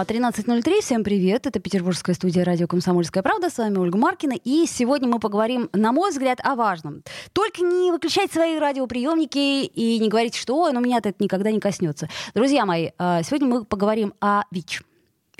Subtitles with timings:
[0.00, 0.80] 13.03.
[0.80, 1.46] Всем привет.
[1.46, 3.50] Это петербургская студия радио «Комсомольская правда».
[3.50, 4.32] С вами Ольга Маркина.
[4.32, 7.02] И сегодня мы поговорим, на мой взгляд, о важном.
[7.34, 11.60] Только не выключайте свои радиоприемники и не говорите, что «Ой, ну меня-то это никогда не
[11.60, 12.08] коснется».
[12.32, 14.82] Друзья мои, а, сегодня мы поговорим о ВИЧ.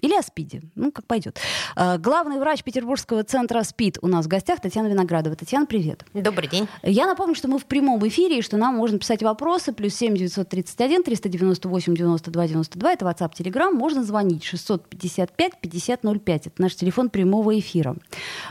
[0.02, 0.62] Или о СПИДе.
[0.74, 1.38] Ну, как пойдет.
[1.76, 5.36] А, главный врач Петербургского центра СПИД у нас в гостях Татьяна Виноградова.
[5.36, 6.04] Татьяна, привет.
[6.12, 6.66] Добрый день.
[6.82, 9.72] Я напомню, что мы в прямом эфире, и что нам можно писать вопросы.
[9.72, 12.92] Плюс 7 931 398 92 92.
[12.92, 13.70] Это WhatsApp, Telegram.
[13.70, 16.46] Можно звонить 655 5005.
[16.48, 17.94] Это наш телефон прямого эфира.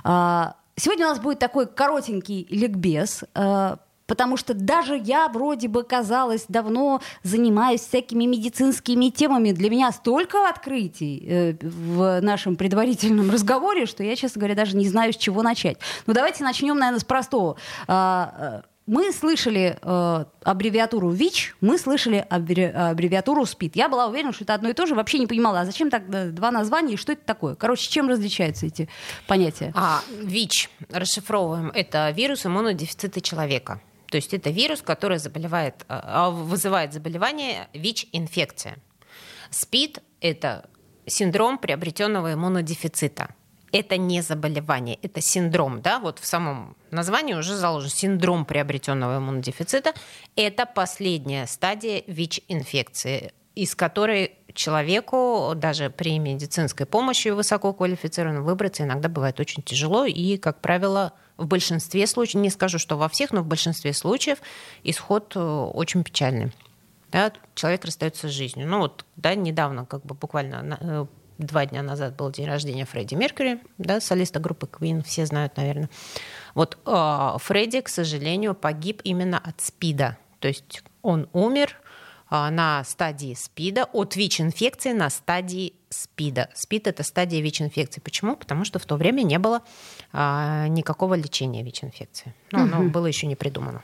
[0.05, 3.79] А, сегодня у нас будет такой коротенький ликбез а,
[4.11, 9.53] потому что даже я вроде бы, казалось, давно занимаюсь всякими медицинскими темами.
[9.53, 14.85] Для меня столько открытий э, в нашем предварительном разговоре, что я, честно говоря, даже не
[14.89, 15.77] знаю, с чего начать.
[16.07, 17.55] Ну, давайте начнем, наверное, с простого.
[17.87, 23.77] А, э, мы слышали э, аббревиатуру ВИЧ, мы слышали аббревиатуру СПИД.
[23.77, 26.33] Я была уверена, что это одно и то же, вообще не понимала, а зачем так
[26.35, 27.55] два названия и что это такое?
[27.55, 28.89] Короче, чем различаются эти
[29.25, 29.71] понятия?
[29.73, 33.79] А, ВИЧ, расшифровываем, это вирус иммунодефицита человека.
[34.11, 38.77] То есть это вирус, который заболевает, а, а, вызывает заболевание ВИЧ-инфекция.
[39.51, 40.69] СПИД– это
[41.05, 43.33] синдром приобретенного иммунодефицита.
[43.71, 49.93] Это не заболевание, это синдром, да, вот в самом названии уже заложен синдром приобретенного иммунодефицита.
[50.35, 59.39] Это последняя стадия ВИЧ-инфекции, из которой человеку даже при медицинской помощи высококвалифицированным выбраться иногда бывает
[59.39, 63.45] очень тяжело и, как правило, в большинстве случаев, не скажу, что во всех, но в
[63.45, 64.39] большинстве случаев
[64.83, 66.51] исход э, очень печальный.
[67.11, 68.67] Да, человек расстается с жизнью.
[68.67, 71.05] Ну вот, да, недавно, как бы буквально э,
[71.37, 75.89] два дня назад был день рождения Фредди Меркьюри, да, солиста группы Queen, все знают, наверное.
[76.55, 80.17] Вот э, Фредди, к сожалению, погиб именно от СПИДа.
[80.39, 81.77] То есть он умер
[82.29, 86.49] а, на стадии СПИДа, от ВИЧ-инфекции на стадии СПИДа.
[86.55, 88.01] СПИД– это стадия ВИЧ-инфекции.
[88.01, 88.35] Почему?
[88.35, 89.61] Потому что в то время не было
[90.13, 92.33] а, никакого лечения ВИЧ-инфекции.
[92.51, 92.89] Ну, оно угу.
[92.89, 93.83] было еще не придумано.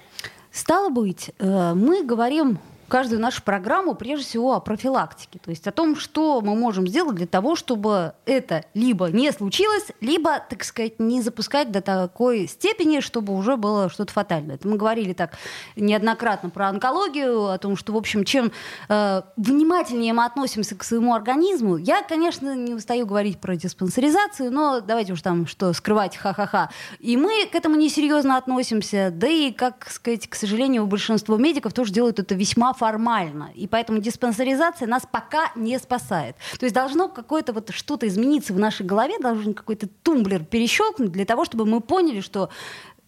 [0.52, 5.72] Стало быть, э, мы говорим каждую нашу программу прежде всего о профилактике, то есть о
[5.72, 11.00] том, что мы можем сделать для того, чтобы это либо не случилось, либо, так сказать,
[11.00, 14.56] не запускать до такой степени, чтобы уже было что-то фатальное.
[14.56, 15.38] Это мы говорили так
[15.76, 18.52] неоднократно про онкологию, о том, что, в общем, чем
[18.90, 24.80] э, внимательнее мы относимся к своему организму, я, конечно, не устаю говорить про диспансеризацию, но
[24.82, 26.70] давайте уж там что скрывать, ха-ха-ха.
[27.00, 31.92] И мы к этому несерьезно относимся, да и, как сказать, к сожалению, большинство медиков тоже
[31.92, 33.52] делают это весьма формально.
[33.56, 36.36] И поэтому диспансеризация нас пока не спасает.
[36.60, 41.26] То есть должно какое-то вот что-то измениться в нашей голове, должен какой-то тумблер перещелкнуть для
[41.26, 42.50] того, чтобы мы поняли, что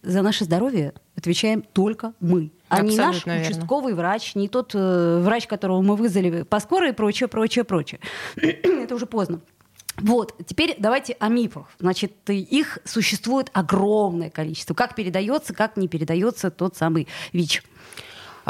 [0.02, 2.50] за наше здоровье отвечаем только мы.
[2.68, 3.42] А Абсолютно не наш верно.
[3.42, 8.00] участковый врач, не тот э, врач, которого мы вызвали по скорой и прочее, прочее, прочее.
[8.36, 9.40] Это уже поздно.
[9.98, 11.66] Вот, теперь давайте о мифах.
[11.78, 14.72] Значит, их существует огромное количество.
[14.72, 17.62] Как передается, как не передается тот самый ВИЧ.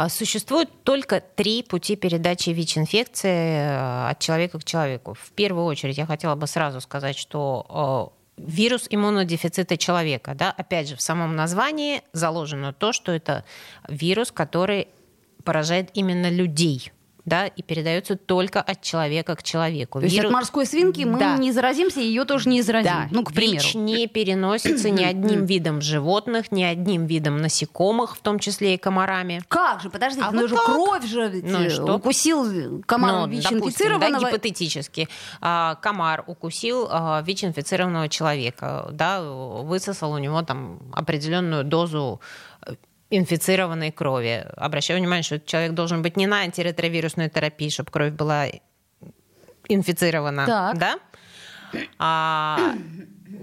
[0.00, 5.12] А, существует только три пути передачи ВИЧ-инфекции э, от человека к человеку.
[5.12, 10.34] В первую очередь я хотела бы сразу сказать, что э, вирус иммунодефицита человека.
[10.34, 10.53] Да?
[10.56, 13.44] Опять же, в самом названии заложено то, что это
[13.89, 14.89] вирус, который
[15.44, 16.93] поражает именно людей
[17.25, 19.99] да, и передается только от человека к человеку.
[19.99, 20.31] То есть Вирус...
[20.31, 21.37] от морской свинки мы да.
[21.37, 22.91] не заразимся, ее тоже не заразим.
[22.91, 23.09] Да.
[23.11, 23.63] Ну, к примеру.
[23.63, 28.79] ВИЧ не переносится ни одним видом животных, ни одним видом насекомых, в том числе и
[28.79, 29.43] комарами.
[29.49, 31.97] Как же, подождите, а ну вот же кровь же ведь ну, э, что?
[31.97, 34.21] укусил комар ну, ВИЧ-инфицированного.
[34.21, 35.09] Да, гипотетически.
[35.41, 42.21] А, комар укусил а, ВИЧ-инфицированного человека, да, высосал у него там определенную дозу
[43.10, 44.47] инфицированной крови.
[44.56, 48.47] Обращаю внимание, что человек должен быть не на антиретровирусной терапии, чтобы кровь была
[49.69, 50.47] инфицирована.
[50.47, 50.78] Так.
[50.78, 50.98] Да?
[51.98, 52.74] А,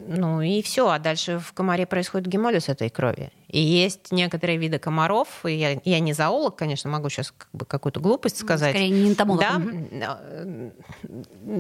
[0.08, 3.32] ну и все, а дальше в комаре происходит гемолиз этой крови.
[3.48, 7.66] И есть некоторые виды комаров, и я, я не зоолог, конечно, могу сейчас как бы
[7.66, 8.72] какую-то глупость сказать.
[8.72, 9.42] Скорее, не энтомолог.
[9.92, 10.20] Да,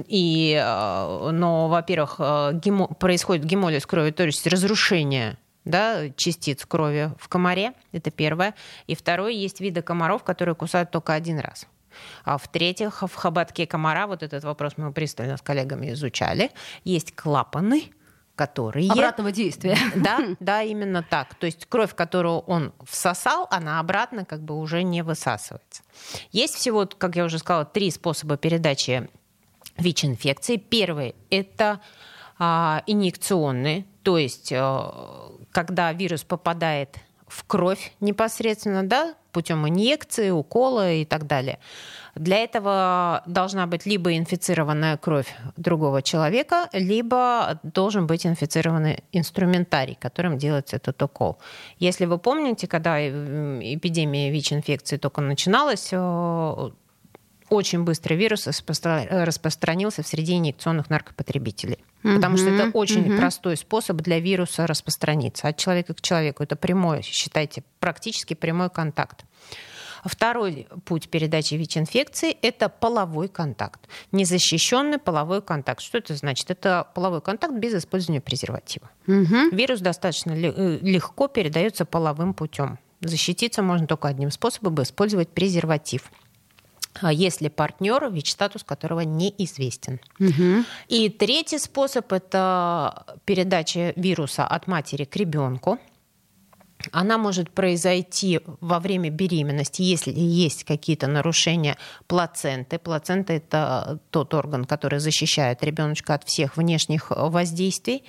[0.07, 5.37] и, э, но, во-первых, э, гемо, происходит гемолиз крови, то есть разрушение
[5.67, 7.73] да, частиц крови в комаре.
[7.91, 8.55] Это первое.
[8.87, 11.67] И второе, есть виды комаров, которые кусают только один раз.
[12.23, 16.51] А в-третьих, в хоботке комара, вот этот вопрос мы пристально с коллегами изучали,
[16.83, 17.91] есть клапаны,
[18.35, 18.91] которые...
[18.91, 19.77] Обратного действия.
[19.95, 21.35] Да, да, именно так.
[21.35, 25.81] То есть кровь, которую он всосал, она обратно как бы уже не высасывается.
[26.31, 29.09] Есть всего, как я уже сказала, три способа передачи
[29.77, 30.57] ВИЧ-инфекции.
[30.57, 31.81] Первый– это
[32.39, 36.97] а, инъекционный, то есть а, когда вирус попадает
[37.27, 41.59] в кровь непосредственно, да, путем инъекции, укола и так далее.
[42.15, 50.37] Для этого должна быть либо инфицированная кровь другого человека, либо должен быть инфицированный инструментарий, которым
[50.37, 51.37] делается этот укол.
[51.77, 56.69] Если вы помните, когда эпидемия ВИЧ-инфекции только начиналась, э,
[57.49, 61.77] очень быстро вирус распространился в среде инъекционных наркопотребителей.
[62.07, 62.15] Mm-hmm.
[62.15, 63.17] Потому что это очень mm-hmm.
[63.17, 66.43] простой способ для вируса распространиться от человека к человеку.
[66.43, 69.25] Это прямой, считайте, практически прямой контакт.
[70.05, 73.81] Второй путь передачи ВИЧ-инфекции– это половой контакт.
[74.11, 75.81] Незащищенный половой контакт.
[75.81, 76.49] Что это значит?
[76.49, 78.89] Это половой контакт без использования презерватива.
[79.07, 79.49] Угу.
[79.51, 82.79] Вирус достаточно э, легко передается половым путем.
[83.01, 86.09] Защититься можно только одним способом– использовать презерватив.
[87.01, 89.99] А если партнер, ВИЧ-статус которого неизвестен.
[90.19, 90.65] Угу.
[90.87, 95.79] И третий способ– это передача вируса от матери к ребенку.
[96.91, 101.75] Она может произойти во время беременности, если есть какие-то нарушения
[102.07, 102.77] плаценты.
[102.77, 108.03] Плацента– это тот орган, который защищает ребеночка от всех внешних воздействий.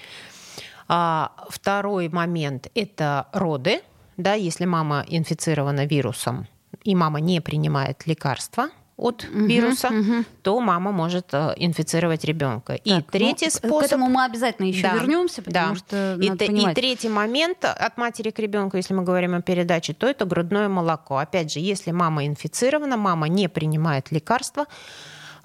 [0.87, 3.83] А второй момент– это роды.
[4.17, 6.47] Да, если мама инфицирована вирусом,
[6.85, 10.25] и мама не принимает лекарства, от угу, вируса, угу.
[10.43, 12.75] то мама может э, инфицировать ребенка.
[12.75, 13.81] И так, третий ну, способ.
[13.83, 15.79] К этому мы обязательно еще да, вернемся, потому да.
[15.79, 19.95] что и, надо и третий момент от матери к ребенку, если мы говорим о передаче,
[19.95, 21.19] то это грудное молоко.
[21.19, 24.67] Опять же, если мама инфицирована, мама не принимает лекарства,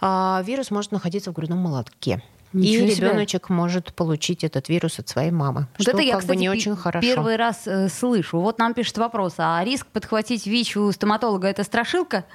[0.01, 2.23] а, вирус может находиться в грудном молоке.
[2.53, 5.67] Ничего и ребеночек может получить этот вирус от своей мамы.
[5.77, 7.07] Вот что это я, как кстати, бы не очень хорошо.
[7.07, 8.39] Первый раз э, слышу.
[8.39, 12.25] Вот нам пишет вопрос: а риск подхватить ВИЧ у стоматолога это страшилка?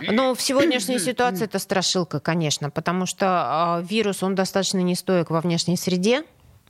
[0.00, 5.40] Ну, в сегодняшней ситуации это страшилка, конечно, потому что э, вирус, он достаточно нестойк во
[5.40, 6.24] внешней среде.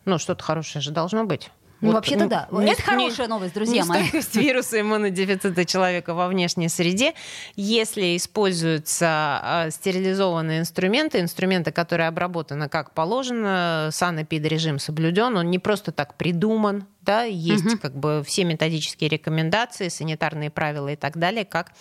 [0.05, 1.51] Ну, что-то хорошее же должно быть.
[1.81, 2.49] Ну, вот, вообще-то да.
[2.51, 4.03] Не, это хорошая не, новость, друзья мои.
[4.03, 7.13] Нестойкость вируса иммунодефицита человека во внешней среде.
[7.55, 15.93] Если используются э, стерилизованные инструменты, инструменты, которые обработаны как положено, санэпид-режим соблюден, он не просто
[15.93, 17.79] так придуман, да, есть угу.
[17.79, 21.73] как бы все методические рекомендации, санитарные правила и так далее, как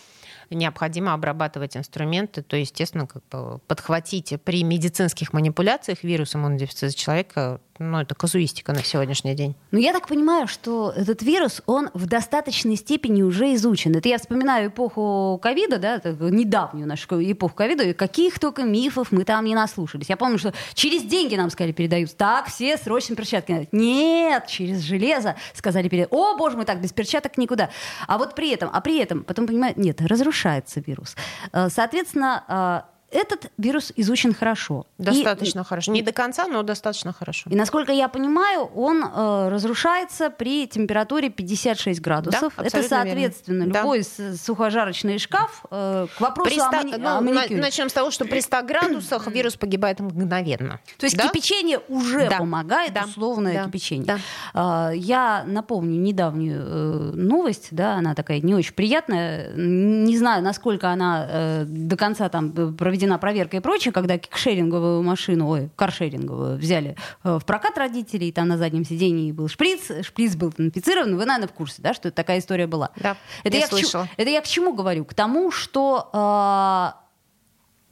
[0.49, 7.99] необходимо обрабатывать инструменты, то, естественно, как бы подхватить при медицинских манипуляциях вирус иммунодефицита человека ну,
[7.99, 9.55] это казуистика на сегодняшний день.
[9.71, 13.95] Ну, я так понимаю, что этот вирус, он в достаточной степени уже изучен.
[13.95, 19.25] Это я вспоминаю эпоху ковида, да, недавнюю нашу эпоху ковида, и каких только мифов мы
[19.25, 20.07] там не наслушались.
[20.09, 22.15] Я помню, что через деньги нам сказали передают.
[22.15, 23.67] Так, все срочно перчатки.
[23.71, 26.11] Нет, через железо сказали передать.
[26.11, 27.69] О, боже мой, так, без перчаток никуда.
[28.07, 29.99] А вот при этом, а при этом, потом понимаю, нет,
[30.35, 31.15] разрушается вирус.
[31.53, 34.85] Э, соответственно, э, этот вирус изучен хорошо.
[34.97, 35.91] Достаточно и, хорошо.
[35.91, 37.49] Не до конца, но достаточно хорошо.
[37.49, 42.53] И насколько я понимаю, он э, разрушается при температуре 56 градусов.
[42.57, 43.77] Да, Это, соответственно, верно.
[43.77, 44.35] любой да.
[44.35, 45.65] сухожарочный шкаф.
[45.71, 47.61] Э, к вопросу при 100, о, мани- ну, о маникюре.
[47.61, 50.81] Начнем с того, что при 100 градусах вирус погибает мгновенно.
[50.97, 51.29] То есть да?
[51.29, 52.37] кипячение уже да.
[52.37, 53.05] помогает, да.
[53.05, 53.65] условное да.
[53.65, 54.19] кипячение.
[54.53, 54.89] Да.
[54.91, 59.53] Э, я напомню недавнюю э, новость, да, она такая не очень приятная.
[59.55, 65.03] Не знаю, насколько она э, до конца там проведена проведена проверка и прочее, когда кикшеринговую
[65.03, 70.35] машину, ой, каршеринговую взяли э, в прокат родителей, там на заднем сидении был шприц, шприц
[70.35, 72.89] был инфицирован, вы, наверное, в курсе, да, что такая история была?
[72.97, 74.03] Да, это я, я слышала.
[74.03, 75.05] К, это я к чему говорю?
[75.05, 76.09] К тому, что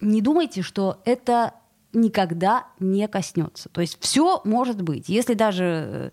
[0.02, 1.54] э, не думайте, что это
[1.94, 3.70] никогда не коснется.
[3.70, 5.10] То есть все может быть.
[5.10, 6.12] Если даже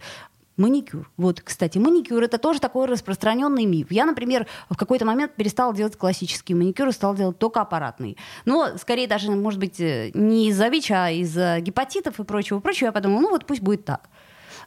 [0.60, 1.10] Маникюр.
[1.16, 3.90] Вот, кстати, маникюр это тоже такой распространенный миф.
[3.90, 8.18] Я, например, в какой-то момент перестала делать классический маникюр и стала делать только аппаратный.
[8.44, 12.92] Но, скорее, даже, может быть, не из-за ВИЧ, а из-за гепатитов и прочего, прочего, я
[12.92, 14.10] подумала, ну вот пусть будет так.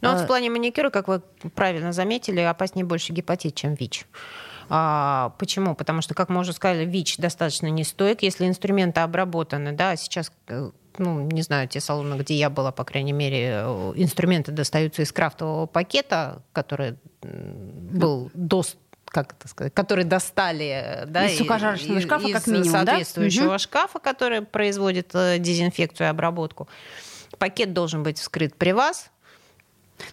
[0.02, 0.24] Ну, вот а...
[0.24, 1.22] в плане маникюра, как вы
[1.54, 4.08] правильно заметили, опаснее больше гепатит, чем ВИЧ.
[4.70, 5.76] А, почему?
[5.76, 8.24] Потому что, как мы уже сказали, ВИЧ достаточно нестойк.
[8.24, 12.84] Если инструменты обработаны, да, сейчас э, ну, не знаю, те салоны, где я была, по
[12.84, 18.64] крайней мере, э, инструменты достаются из крафтового пакета, который был до
[19.06, 23.60] как это сказать, которые достали да, из сухожарочного из, шкафа, из как минимум, соответствующего да?
[23.60, 26.68] шкафа, который производит э, дезинфекцию и обработку.
[27.38, 29.12] Пакет должен быть вскрыт при вас,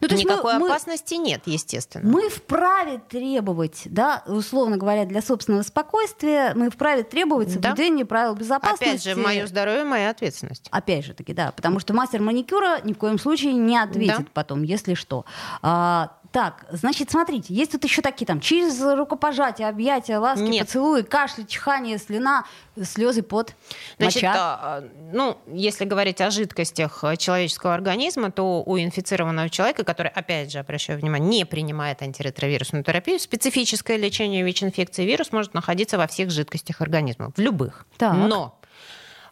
[0.00, 2.08] ну, то Никакой мы, опасности мы, нет, естественно.
[2.08, 8.08] Мы вправе требовать, да, условно говоря, для собственного спокойствия, мы вправе требовать соблюдения да.
[8.08, 8.84] правил безопасности.
[8.84, 10.68] Опять же, мое здоровье, моя ответственность.
[10.70, 14.26] Опять же таки, да, потому что мастер маникюра ни в коем случае не ответит да.
[14.32, 15.24] потом, если что.
[15.62, 20.66] А, Так, значит, смотрите, есть тут еще такие там через рукопожатие, объятия, ласки, Нет.
[20.66, 22.44] поцелуи, кашель, чихание, слюна,
[22.84, 23.54] слезы, пот,
[23.98, 24.34] Значит, моча.
[24.36, 30.52] а, ну, если говорить о жидкостях э, человеческого организма, то у инфицированного человека, который, опять
[30.52, 36.30] же, обращаю внимание, не принимает антиретровирусную терапию, специфическое лечение ВИЧ-инфекции вирус может находиться во всех
[36.30, 37.86] жидкостях организма, в любых.
[37.96, 38.14] Так.
[38.14, 38.59] Но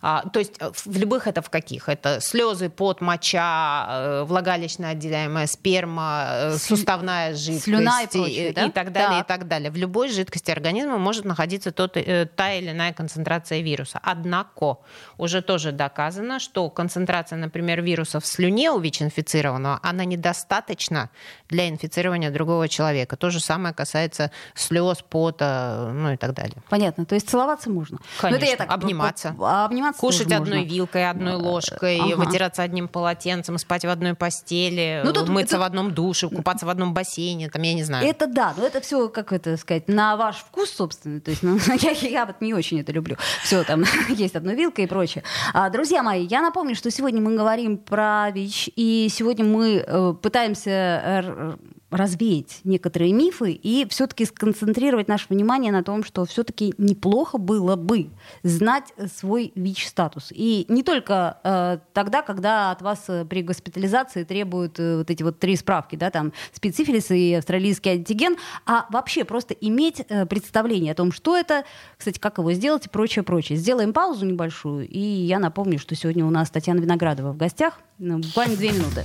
[0.00, 1.88] а, то есть э, в любых это в каких?
[1.88, 8.09] Это слезы, пот, моча, э, влагалищно отделяемая сперма, э, Слю- суставная жидкость слюна и и,
[8.09, 8.64] прочее, да?
[8.67, 9.25] и так далее, Так.
[9.25, 9.71] и так далее.
[9.71, 14.00] В любой жидкости организма может находиться тот, э, та или иная концентрация вируса.
[14.02, 14.78] Однако
[15.17, 21.11] уже тоже доказано, что концентрация, например, вируса в слюне у ВИЧ-инфицированного, она недостаточна
[21.49, 23.17] для инфицирования другого человека.
[23.17, 26.57] То же самое касается слез, пота, ну и так далее.
[26.69, 27.99] Понятно, то есть целоваться можно.
[28.23, 29.35] Ну, это я Конечно, так, обниматься.
[29.38, 30.73] по- Обниматься Кушать одной можно.
[30.75, 32.16] вилкой, одной ложкой, Ага.
[32.16, 36.66] вытираться одним полотенцем, спать в одной постели, Ну, тут мыться это- в одном душе, купаться
[36.66, 38.07] в одном бассейне, там, я не знаю.
[38.07, 41.21] Это да, но это все, как это сказать, на ваш вкус, собственно.
[41.21, 43.16] То есть, ну, я, я вот не очень это люблю.
[43.42, 45.25] Все, там есть одна вилка и прочее.
[45.54, 50.14] А, друзья мои, я напомню, что сегодня мы говорим про ВИЧ, и сегодня мы э,
[50.21, 51.57] пытаемся э,
[51.90, 58.11] развеять некоторые мифы и все-таки сконцентрировать наше внимание на том, что все-таки неплохо было бы
[58.42, 60.28] знать свой ВИЧ-статус.
[60.30, 65.23] И не только э, тогда, когда от вас э, при госпитализации требуют э, вот эти
[65.23, 70.92] вот три справки, да, там специфилис и австралийский антиген, а вообще просто иметь э, представление
[70.92, 71.64] о том, что это,
[71.97, 73.57] кстати, как его сделать и прочее, прочее.
[73.57, 77.80] Сделаем паузу небольшую, и я напомню, что сегодня у нас Татьяна Виноградова в гостях.
[77.99, 79.04] Ну, Буквально две минуты.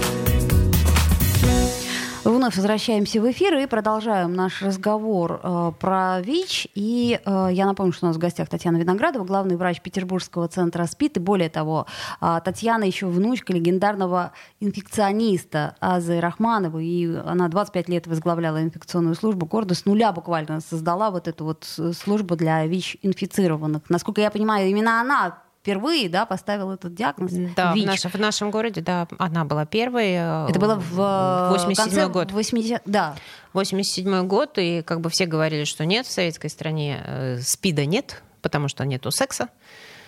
[2.31, 6.69] Вновь возвращаемся в эфир и продолжаем наш разговор э, про ВИЧ.
[6.75, 10.85] И э, я напомню, что у нас в гостях Татьяна Виноградова, главный врач Петербургского центра
[10.85, 11.17] СПИД.
[11.17, 11.87] И более того,
[12.21, 16.85] э, Татьяна еще внучка легендарного инфекциониста Азы Рахмановой.
[16.85, 19.75] И она 25 лет возглавляла инфекционную службу города.
[19.75, 23.81] С нуля буквально создала вот эту вот службу для ВИЧ-инфицированных.
[23.89, 27.31] Насколько я понимаю, именно она впервые да, поставила этот диагноз.
[27.55, 27.85] Да, в, ВИЧ.
[27.85, 30.11] наш- в нашем городе, да, она была первой.
[30.13, 32.31] э, Это было в, э, 87 конце год.
[32.31, 33.15] 80 да.
[33.53, 38.23] 87 год, и как бы все говорили, что нет, в советской стране э, СПИДа нет,
[38.41, 39.49] потому что нету секса.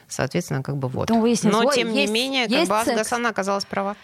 [0.07, 1.07] Соответственно, как бы вот.
[1.07, 2.97] Потом выяснилось, Но, тем есть- не менее, как есть бы секс.
[2.97, 3.95] Гассан оказалась права.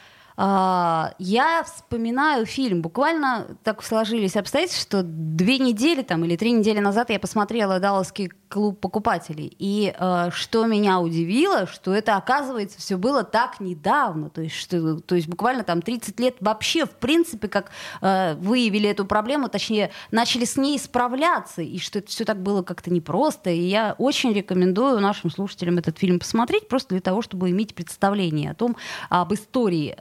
[0.42, 2.82] А, Я вспоминаю фильм.
[2.82, 8.32] Буквально так сложились обстоятельства, что две недели там, или три недели назад я посмотрела «Далласский
[8.48, 9.54] клуб покупателей».
[9.60, 14.30] И э, что меня удивило, что это, оказывается, все было так недавно.
[14.30, 18.88] То есть, что, то есть буквально там 30 лет вообще, в принципе, как э, выявили
[18.88, 21.62] эту проблему, точнее, начали с ней справляться.
[21.62, 23.50] И что это все так было как-то непросто.
[23.50, 28.52] И я очень рекомендую нашим слушателям этот фильм посмотреть, просто для того, чтобы иметь представление
[28.52, 28.78] о том,
[29.10, 29.98] об истории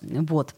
[0.00, 0.54] вот,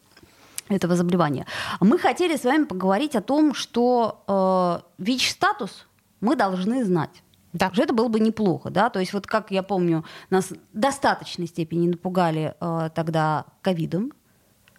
[0.69, 1.47] этого заболевания.
[1.81, 5.87] Мы хотели с вами поговорить о том, что э, ВИЧ-статус
[6.21, 7.23] мы должны знать.
[7.53, 7.69] Да.
[7.69, 11.47] Уже это было бы неплохо, да, то есть вот как я помню, нас в достаточной
[11.47, 14.13] степени напугали э, тогда ковидом,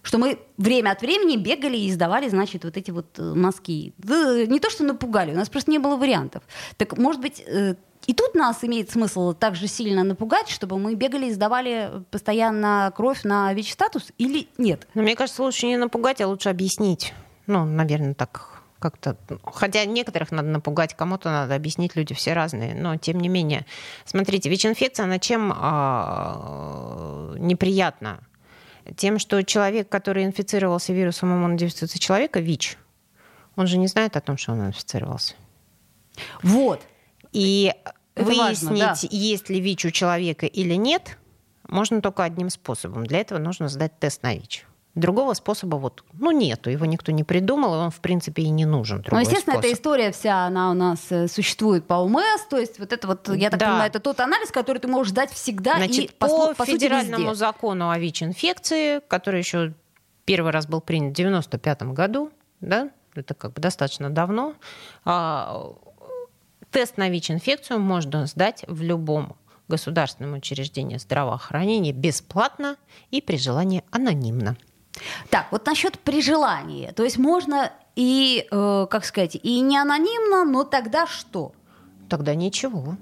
[0.01, 3.93] что мы время от времени бегали и издавали, значит, вот эти вот э, мазки.
[3.97, 6.43] Да, не то, что напугали, у нас просто не было вариантов.
[6.75, 7.75] Так, может быть, э,
[8.07, 12.91] и тут нас имеет смысл так же сильно напугать, чтобы мы бегали и сдавали постоянно
[12.95, 14.87] кровь на ВИЧ-статус или нет?
[14.93, 17.13] Но мне кажется, лучше не напугать, а лучше объяснить.
[17.47, 19.17] Ну, наверное, так как-то.
[19.43, 22.75] Хотя некоторых надо напугать, кому-то надо объяснить, люди все разные.
[22.75, 23.65] Но тем не менее,
[24.05, 28.19] смотрите, ВИЧ-инфекция, она чем а, неприятна?
[28.95, 32.77] Тем, что человек, который инфицировался вирусом иммунодефицита человека, ВИЧ,
[33.55, 35.33] он же не знает о том, что он инфицировался.
[36.43, 36.81] Вот.
[37.35, 37.73] И
[38.15, 38.95] Это важно, выяснить, да.
[39.11, 41.17] есть ли ВИЧ у человека или нет,
[41.67, 43.05] можно только одним способом.
[43.05, 44.65] Для этого нужно сдать тест на ВИЧ.
[44.93, 48.63] Другого способа вот, ну, нету, его никто не придумал, и он, в принципе, и не
[48.65, 49.03] нужен.
[49.11, 49.65] Ну, естественно, способ.
[49.65, 53.27] эта история вся, она у нас э, существует по УМС, то есть вот это вот,
[53.35, 53.65] я так Да.
[53.65, 57.23] понимаю, это тот анализ, который ты можешь сдать всегда Значит, и по, по, по федеральному
[57.31, 57.35] везде.
[57.35, 59.73] закону о ВИЧ-инфекции, который еще
[60.23, 64.53] первый раз был принят в 95 году, да, это как бы достаточно давно,
[65.03, 65.73] а,
[66.71, 69.35] тест на ВИЧ-инфекцию можно сдать в любом
[69.67, 72.77] государственном учреждении здравоохранения бесплатно
[73.11, 74.57] и при желании анонимно.
[75.29, 76.91] Так, вот насчет при желании.
[76.91, 81.53] То есть можно и, э, как сказать, и не анонимно, но тогда что?
[82.09, 82.97] Тогда ничего.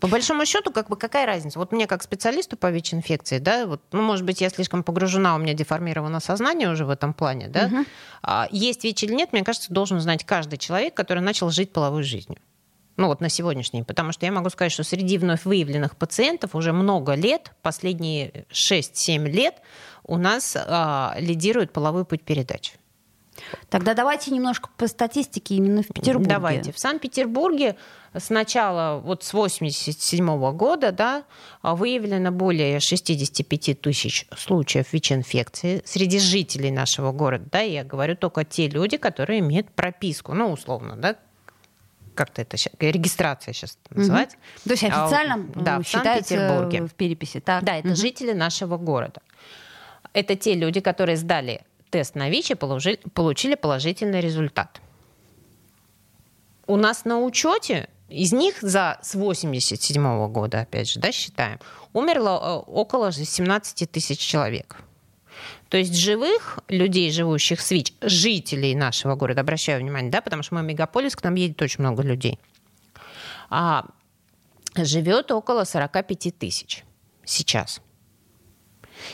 [0.00, 1.58] По большому счету, как бы какая разница?
[1.58, 5.38] Вот мне как специалисту по ВИЧ-инфекции, да, вот, ну, может быть, я слишком погружена, у
[5.38, 7.84] меня деформировано сознание уже в этом плане, да, угу.
[8.22, 12.02] а, есть ВИЧ или нет, мне кажется, должен знать каждый человек, который начал жить половой
[12.02, 12.38] жизнью.
[13.00, 13.86] Ну вот на сегодняшний день.
[13.86, 19.26] Потому что я могу сказать, что среди вновь выявленных пациентов уже много лет, последние 6-7
[19.26, 19.54] лет,
[20.04, 22.74] у нас а, лидирует половой путь передачи.
[23.70, 26.28] Тогда давайте немножко по статистике именно в Петербурге.
[26.28, 26.72] Давайте.
[26.72, 27.76] В Санкт-Петербурге
[28.12, 31.24] с начала, вот с 87 года, да,
[31.62, 37.46] выявлено более 65 тысяч случаев ВИЧ-инфекции среди жителей нашего города.
[37.50, 41.16] Да, я говорю только те люди, которые имеют прописку, ну, условно, да,
[42.20, 44.36] как-то это сейчас, регистрация сейчас называется.
[44.36, 44.64] Угу.
[44.64, 46.82] То есть официально а, да, в Санкт-Петербурге.
[46.82, 47.40] в переписи.
[47.40, 47.64] Так.
[47.64, 47.96] Да, это угу.
[47.96, 49.22] жители нашего города.
[50.12, 54.82] Это те люди, которые сдали тест на ВИЧ и получили положительный результат.
[56.66, 61.58] У нас на учете из них за с 87 года, опять же, да, считаем,
[61.94, 64.76] умерло э, около 17 тысяч человек.
[65.70, 70.56] То есть живых людей, живущих с ВИЧ, жителей нашего города, обращаю внимание, да, потому что
[70.56, 72.40] мы мегаполис, к нам едет очень много людей,
[73.50, 73.86] а,
[74.76, 76.84] живет около 45 тысяч
[77.24, 77.80] сейчас.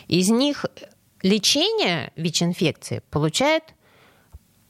[0.08, 0.64] Из них
[1.22, 3.75] лечение ВИЧ-инфекции получает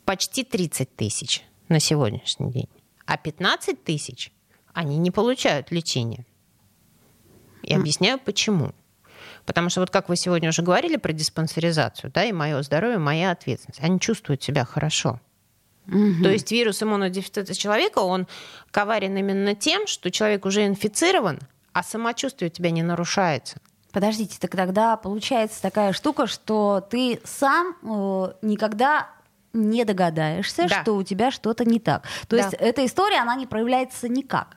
[0.04, 2.68] почти 30 тысяч на сегодняшний день,
[3.06, 4.32] а 15 тысяч
[4.72, 6.26] они не получают лечение.
[7.62, 8.72] И объясняю почему.
[9.46, 13.30] Потому что вот как вы сегодня уже говорили про диспансеризацию, да, и мое здоровье, моя
[13.30, 13.80] ответственность.
[13.82, 15.20] Они чувствуют себя хорошо.
[15.86, 16.22] Угу.
[16.24, 18.26] То есть вирус иммунодефицита человека, он
[18.72, 21.38] коварен именно тем, что человек уже инфицирован,
[21.72, 23.58] а самочувствие у тебя не нарушается.
[23.92, 29.10] Подождите, так тогда получается такая штука, что ты сам э, никогда
[29.52, 30.82] не догадаешься, да.
[30.82, 32.02] что у тебя что-то не так.
[32.28, 32.42] То да.
[32.42, 34.56] есть эта история, она не проявляется никак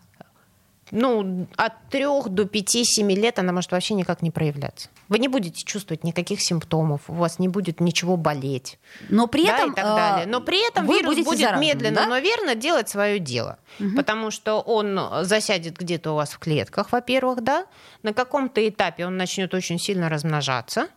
[0.92, 4.90] ну, от 3 до 5-7 лет она может вообще никак не проявляться.
[5.08, 8.80] Вы не будете чувствовать никаких симптомов, у вас не будет ничего болеть.
[9.10, 10.28] Но при да, этом, и так далее.
[10.28, 12.08] Но при этом вирус будет заразным, медленно, да?
[12.08, 13.60] но верно делать свое дело.
[13.80, 13.96] Угу.
[13.96, 17.66] Потому что он засядет где-то у вас в клетках, во-первых, да.
[18.04, 20.88] На каком-то этапе он начнет очень сильно размножаться.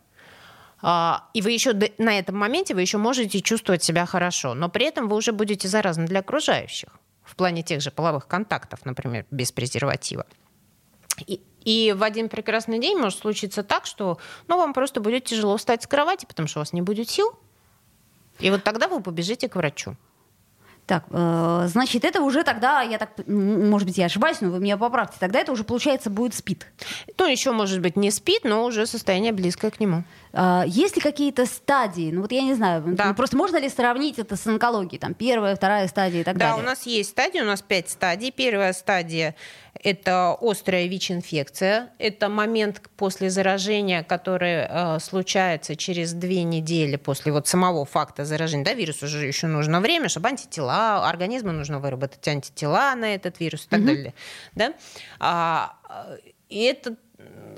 [0.80, 4.86] А, и вы еще на этом моменте вы еще можете чувствовать себя хорошо, но при
[4.86, 6.88] этом вы уже будете заразны для окружающих
[7.24, 10.26] в плане тех же половых контактов, например, без презерватива.
[11.26, 15.56] И, и в один прекрасный день может случиться так, что ну, вам просто будет тяжело
[15.56, 17.38] встать с кровати, потому что у вас не будет сил.
[18.38, 19.96] И вот тогда вы побежите к врачу.
[20.86, 24.76] Так, э, значит, это уже тогда, я так, может быть, я ошибаюсь, но вы меня
[24.76, 26.66] поправьте, тогда это уже, получается, будет СПИД.
[27.18, 30.02] Ну, еще, может быть, не СПИД, но уже состояние близкое к нему.
[30.32, 32.10] А, есть ли какие-то стадии?
[32.12, 33.06] Ну, вот я не знаю, да.
[33.06, 34.98] ну, просто можно ли сравнить это с онкологией?
[34.98, 36.56] Там первая, вторая стадия и так да, далее?
[36.56, 38.30] Да, у нас есть стадии, у нас пять стадий.
[38.30, 39.34] Первая стадия
[39.82, 41.90] это острая ВИЧ-инфекция.
[41.98, 48.64] Это момент после заражения, который э, случается через две недели после вот самого факта заражения.
[48.64, 53.64] Да, вирусу уже еще нужно время, чтобы антитела, организму нужно выработать антитела на этот вирус
[53.66, 53.88] и так угу.
[53.88, 54.14] далее.
[54.54, 54.74] Да?
[55.18, 55.76] А,
[56.48, 56.96] и эта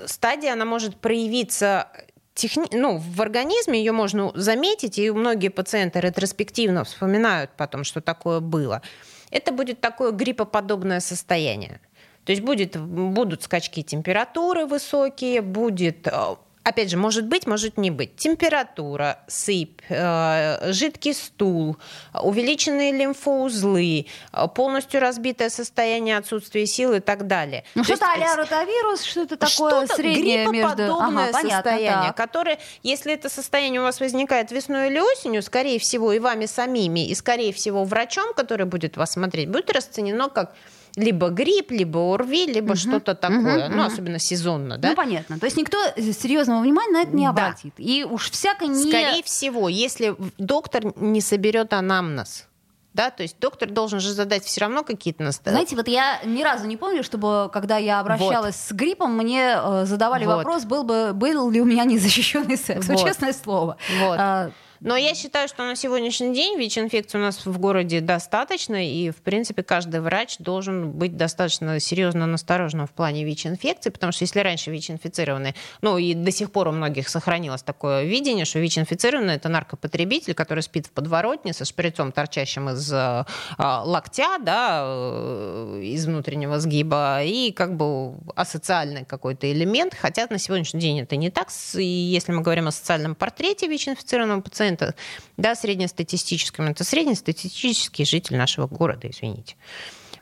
[0.05, 1.89] стадия, она может проявиться
[2.35, 2.67] техни...
[2.71, 8.81] ну, в организме ее можно заметить, и многие пациенты ретроспективно вспоминают потом, что такое было.
[9.31, 11.79] Это будет такое гриппоподобное состояние.
[12.25, 17.91] То есть будет, будут скачки температуры высокие, будет э, опять же, может быть, может не
[17.91, 18.15] быть.
[18.17, 21.77] Температура, сыпь, э, жидкий стул,
[22.13, 27.63] увеличенные лимфоузлы, э, полностью разбитое состояние отсутствия сил и так далее.
[27.75, 30.95] Ну, что-то а ротавирус, что-то такое что среднее между...
[30.95, 36.19] Ага, состояние, которое, если это состояние у вас возникает весной или осенью, скорее всего, и
[36.19, 40.55] вами самими, и, скорее всего, врачом, который будет вас смотреть, будет расценено как
[40.95, 42.75] либо грипп, либо ОРВИ, либо угу.
[42.77, 44.89] что-то такое, угу, ну, особенно сезонно, да?
[44.89, 45.39] Ну, понятно.
[45.39, 47.73] То есть никто серьезного внимания на это не обратит.
[47.77, 47.83] Да.
[47.83, 48.89] И уж всяко не...
[48.89, 52.47] Скорее всего, если доктор не соберет анамнез,
[52.95, 55.65] да, то есть доктор должен же задать все равно какие-то наставления.
[55.67, 58.69] Знаете, вот я ни разу не помню, чтобы когда я обращалась вот.
[58.69, 60.37] с гриппом, мне э, задавали вот.
[60.37, 63.05] вопрос, был бы был ли у меня незащищенный секс, вот.
[63.05, 63.75] честное слово.
[63.99, 64.17] Вот.
[64.17, 69.09] А, но я считаю, что на сегодняшний день ВИЧ-инфекции у нас в городе достаточно, и,
[69.11, 74.39] в принципе, каждый врач должен быть достаточно серьезно настороженным в плане ВИЧ-инфекции, потому что если
[74.39, 79.49] раньше ВИЧ-инфицированные, ну и до сих пор у многих сохранилось такое видение, что ВИЧ-инфицированный– это
[79.49, 83.25] наркопотребитель, который спит в подворотне со шприцом, торчащим из э,
[83.57, 90.79] локтя, да, э, из внутреннего сгиба, и как бы асоциальный какой-то элемент, хотя на сегодняшний
[90.79, 94.95] день это не так, и если мы говорим о социальном портрете ВИЧ-инфицированного пациента, пациента,
[95.37, 99.55] да, среднестатистическим, это среднестатистический житель нашего города, извините.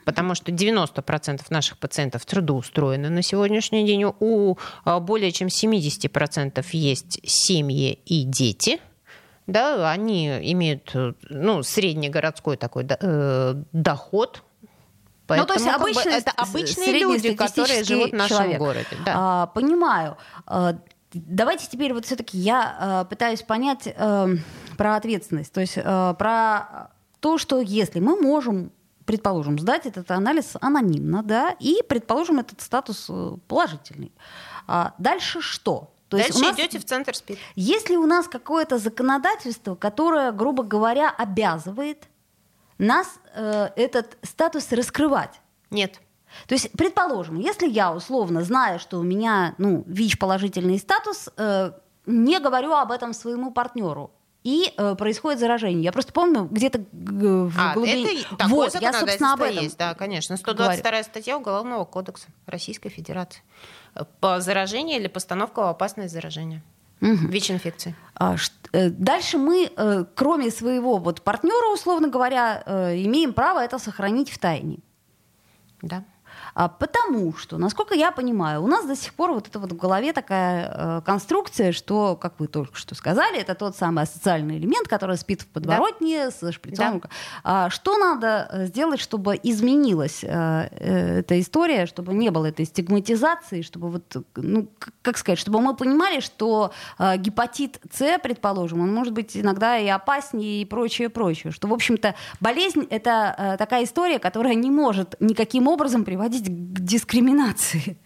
[0.05, 4.03] потому что 90% наших пациентов трудоустроены на сегодняшний день.
[4.19, 8.79] У а, более чем 70% есть семьи и дети.
[9.47, 10.93] Да, они имеют
[11.29, 14.43] ну, среднегородской такой э, доход,
[15.25, 18.59] Поэтому, ну, то есть обычно, это обычные люди, которые живут в нашем человек.
[18.59, 18.97] городе.
[19.05, 19.13] Да.
[19.15, 20.17] А, понимаю.
[20.45, 20.75] А,
[21.13, 24.29] давайте теперь вот все-таки я а, пытаюсь понять а,
[24.77, 28.71] про ответственность, то есть а, про то, что если мы можем
[29.05, 34.13] предположим, сдать этот анализ анонимно, да, и, предположим, этот статус э, положительный.
[34.67, 35.93] А дальше что?
[36.09, 37.37] То Дальше есть нас, идете в центр СПИД.
[37.55, 42.07] Если у нас какое-то законодательство, которое, грубо говоря, обязывает
[42.77, 45.41] нас э, этот статус раскрывать?
[45.69, 45.99] Нет.
[46.47, 51.71] То есть, предположим, если я условно знаю, что у меня ну, ВИЧ положительный статус, э,
[52.05, 54.11] не говорю об этом своему партнеру,
[54.43, 55.83] и э, происходит заражение.
[55.83, 58.23] Я просто помню, где-то в а, глубине...
[58.31, 60.35] Это вот, я, собственно, об этом есть, да, конечно.
[60.35, 61.03] 122 говорю.
[61.03, 63.41] статья Уголовного кодекса Российской Федерации.
[64.19, 66.61] По заражению или постановка в опасность заражения.
[66.99, 67.27] Угу.
[67.27, 67.95] ВИЧ-инфекции.
[68.15, 68.35] А,
[68.73, 74.29] э, дальше мы, э, кроме своего вот партнера, условно говоря, э, имеем право это сохранить
[74.29, 74.79] в тайне.
[75.81, 76.03] Да.
[76.55, 79.75] А, потому что, насколько я понимаю, у нас до сих пор вот это вот в
[79.75, 84.87] голове такая э, конструкция, что, как вы только что сказали, это тот самый социальный элемент,
[84.87, 86.31] который спит в подворотне да.
[86.31, 86.99] с шприцом.
[86.99, 87.09] Да.
[87.43, 90.27] А, что надо э, сделать, чтобы изменилась э,
[90.71, 94.67] э, эта история, чтобы не было этой стигматизации, чтобы вот, ну,
[95.01, 99.87] как сказать, чтобы мы понимали, что э, гепатит С, предположим, он может быть иногда и
[99.87, 105.15] опаснее и прочее, прочее, что, в общем-то, болезнь это э, такая история, которая не может
[105.19, 107.97] никаким образом приводить приводить к дискриминации?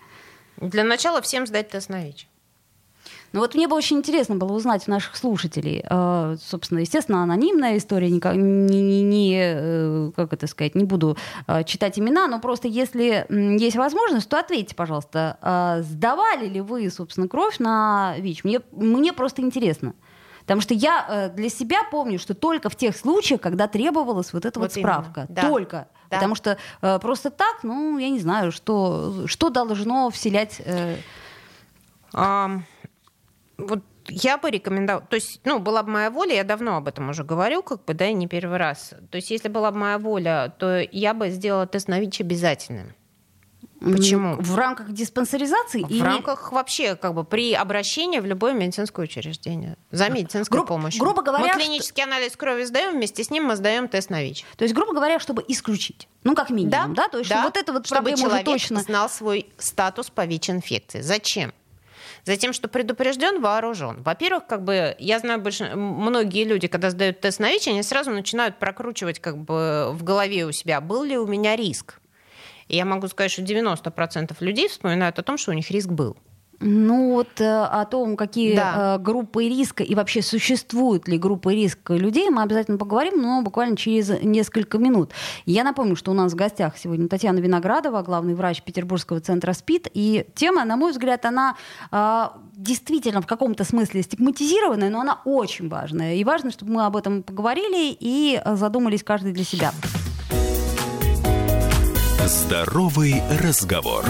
[0.57, 2.27] Для начала всем сдать тест на ВИЧ.
[3.33, 7.77] Ну вот мне бы очень интересно было узнать у наших слушателей, э, собственно, естественно, анонимная
[7.77, 12.69] история, не, не, не, э, как это сказать, не буду э, читать имена, но просто
[12.69, 18.45] если есть возможность, то ответьте, пожалуйста, сдавали ли вы, собственно, кровь на ВИЧ?
[18.45, 19.93] Мне, мне просто интересно.
[20.41, 24.57] Потому что я для себя помню, что только в тех случаях, когда требовалась вот эта
[24.57, 25.25] вот, вот справка.
[25.27, 25.41] Да.
[25.41, 25.87] Только.
[26.09, 26.17] Да.
[26.17, 30.61] Потому что э, просто так, ну, я не знаю, что, что должно вселять...
[30.65, 30.95] Э...
[32.13, 32.61] А,
[33.57, 37.09] вот я бы рекомендовала, то есть, ну, была бы моя воля, я давно об этом
[37.09, 38.93] уже говорю, как бы, да, и не первый раз.
[39.11, 42.93] То есть, если была бы моя воля, то я бы сделала тест на ВИЧ обязательным.
[43.79, 44.35] Почему?
[44.39, 45.83] В рамках диспансеризации?
[45.83, 46.01] В или...
[46.01, 50.99] рамках вообще как бы при обращении в любое медицинское учреждение за медицинской Гру- помощью.
[50.99, 52.11] Грубо говоря, мы клинический что...
[52.11, 54.45] анализ крови сдаем, вместе с ним мы сдаем тест на ВИЧ.
[54.57, 56.07] То есть, грубо говоря, чтобы исключить.
[56.23, 57.03] Ну, как минимум, да?
[57.03, 57.07] да?
[57.09, 57.43] То есть, да.
[57.43, 58.79] вот это вот чтобы человек точно...
[58.81, 61.01] знал свой статус по ВИЧ-инфекции.
[61.01, 61.53] Зачем?
[62.25, 64.01] Затем, что предупрежден, вооружен.
[64.03, 68.11] Во-первых, как бы я знаю больше, многие люди, когда сдают тест на ВИЧ, они сразу
[68.11, 71.99] начинают прокручивать как бы в голове у себя, был ли у меня риск.
[72.67, 76.17] И я могу сказать, что 90% людей вспоминают о том, что у них риск был.
[76.59, 78.95] Ну вот э, о том, какие да.
[78.95, 83.77] Э, группы риска и вообще существуют ли группы риска людей, мы обязательно поговорим, но буквально
[83.77, 85.11] через несколько минут.
[85.45, 89.89] Я напомню, что у нас в гостях сегодня Татьяна Виноградова, главный врач Петербургского центра СПИД.
[89.93, 91.55] И тема, на мой взгляд, она
[91.91, 92.25] э,
[92.55, 96.15] действительно в каком-то смысле стигматизированная, но она очень важная.
[96.15, 99.71] И важно, чтобы мы об этом поговорили и задумались каждый для себя.
[102.27, 104.03] Здоровый разговор.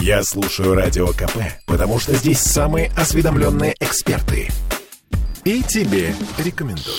[0.00, 4.48] Я слушаю радио КП, потому что здесь самые осведомленные эксперты.
[5.44, 6.98] И тебе рекомендую.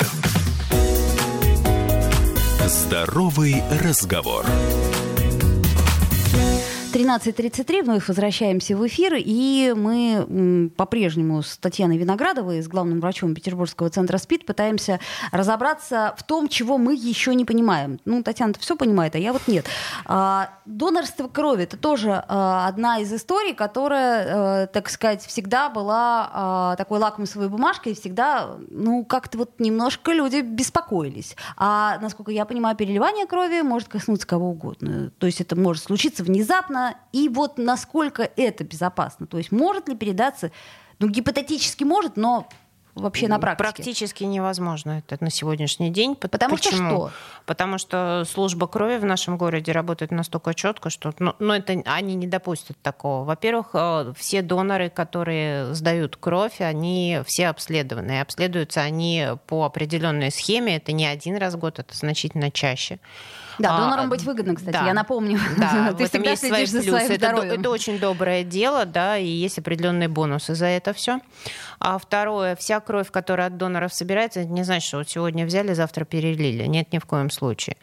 [2.65, 4.45] Здоровый разговор.
[6.93, 13.89] 13.33, вновь возвращаемся в эфир, и мы по-прежнему с Татьяной Виноградовой, с главным врачом Петербургского
[13.89, 14.99] центра СПИД, пытаемся
[15.31, 17.99] разобраться в том, чего мы еще не понимаем.
[18.05, 19.65] Ну, Татьяна-то все понимает, а я вот нет.
[20.05, 24.27] А, донорство крови– это тоже а, одна из историй, которая,
[24.63, 30.13] а, так сказать, всегда была а, такой лакмусовой бумажкой, и всегда, ну, как-то вот немножко
[30.13, 31.35] люди беспокоились.
[31.57, 35.11] А, насколько я понимаю, переливание крови может коснуться кого угодно.
[35.17, 39.27] То есть это может случиться внезапно, безопасно, и вот насколько это безопасно.
[39.27, 40.51] То есть может ли передаться,
[40.99, 42.47] ну, гипотетически может, но
[42.95, 43.63] вообще на практике?
[43.63, 46.15] Практически невозможно это на сегодняшний день.
[46.15, 46.75] Потому Почему?
[46.75, 47.11] что что?
[47.45, 52.15] Потому что служба крови в нашем городе работает настолько четко, что ну, ну, это, они
[52.15, 53.23] не допустят такого.
[53.23, 58.13] Во-первых, э, все доноры, которые сдают кровь, они все обследованы.
[58.13, 60.77] И обследуются они по определенной схеме.
[60.77, 62.99] Это не один раз в год, это значительно чаще.
[63.59, 65.39] Да, а, донором быть выгодно, кстати, да, я напомню.
[65.57, 67.13] Да, Ты в этом есть свои плюсы.
[67.13, 71.19] Это, это очень доброе дело, да, и есть определенные бонусы за это все.
[71.79, 75.73] А второе, вся кровь, которая от доноров собирается, это не значит, что вот сегодня взяли,
[75.73, 76.65] завтра перелили.
[76.65, 77.77] Нет, ни в коем случае.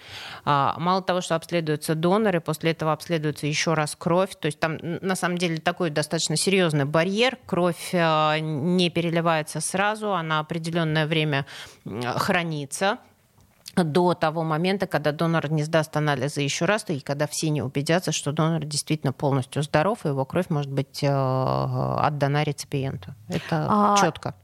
[0.44, 4.34] А, мало того, что обследуются доноры, после этого обследуется еще раз кровь.
[4.38, 7.38] То есть там на самом деле такой достаточно серьезный барьер.
[7.46, 11.46] Кровь а, не переливается сразу, она определенное время
[11.84, 12.98] хранится
[13.82, 18.12] до того момента, когда донор не сдаст анализы еще раз, и когда все не убедятся,
[18.12, 23.14] что донор действительно полностью здоров, и его кровь может быть э, отдана реципиенту.
[23.28, 24.34] Это а, четко.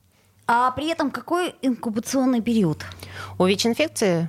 [0.47, 2.85] А при этом какой инкубационный период?
[3.39, 4.29] У ВИЧ-инфекции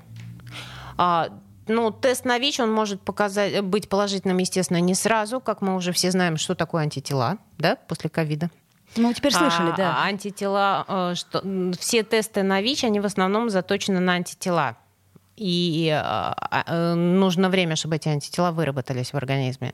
[0.98, 1.30] а,
[1.68, 5.94] ну, тест на ВИЧ, он может показать, быть положительным, естественно, не сразу, как мы уже
[5.94, 8.50] все знаем, что такое антитела, да, после ковида.
[8.98, 10.04] Ну, теперь слышали, а, да.
[10.04, 11.42] Антитела, э, что,
[11.80, 14.76] все тесты на ВИЧ, они в основном заточены на антитела
[15.38, 19.74] и а, а, нужно время, чтобы эти антитела выработались в организме.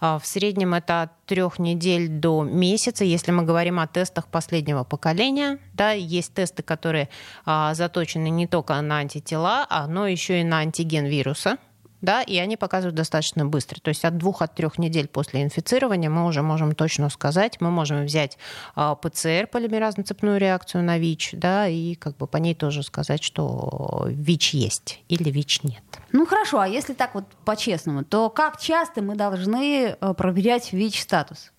[0.00, 4.84] А, в среднем это от трех недель до месяца, если мы говорим о тестах последнего
[4.84, 5.58] поколения.
[5.74, 7.08] Да, есть тесты, которые
[7.44, 11.58] заточены не только на антитела, но еще и на антиген вируса
[12.00, 13.80] да, и они показывают достаточно быстро.
[13.80, 17.70] То есть от двух, от трех недель после инфицирования мы уже можем точно сказать, мы
[17.70, 18.38] можем взять
[18.74, 24.06] а, ПЦР, полимеразно-цепную реакцию на ВИЧ, да, и как бы по ней тоже сказать, что
[24.08, 25.82] ВИЧ есть или ВИЧ нет.
[26.12, 31.52] Ну хорошо, а если так вот по-честному, то как часто мы должны э, проверять ВИЧ-статус?